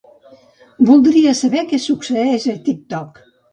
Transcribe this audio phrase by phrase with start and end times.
[0.91, 3.25] Voldria saber què succeeix a TikTok.